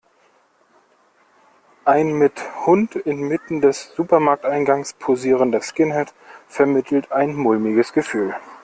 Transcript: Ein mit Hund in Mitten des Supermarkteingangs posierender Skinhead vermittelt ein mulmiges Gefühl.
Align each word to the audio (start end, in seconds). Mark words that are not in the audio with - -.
Ein 1.85 2.13
mit 2.17 2.33
Hund 2.65 2.95
in 2.95 3.19
Mitten 3.27 3.61
des 3.61 3.93
Supermarkteingangs 3.95 4.93
posierender 4.95 5.61
Skinhead 5.61 6.11
vermittelt 6.47 7.11
ein 7.11 7.35
mulmiges 7.35 7.93
Gefühl. 7.93 8.33